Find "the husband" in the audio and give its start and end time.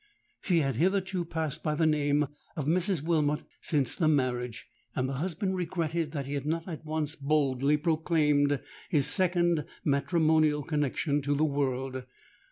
5.07-5.55